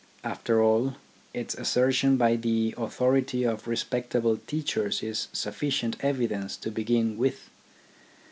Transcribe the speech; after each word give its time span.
After 0.23 0.63
all, 0.63 0.95
its 1.31 1.53
assertion 1.53 2.17
by 2.17 2.35
the 2.35 2.73
authority 2.75 3.43
of 3.43 3.67
respectable 3.67 4.37
teachers 4.47 5.03
is 5.03 5.27
sufficient 5.31 5.95
evidence 6.01 6.57
to 6.57 6.71
begin 6.71 7.19
with. 7.19 7.51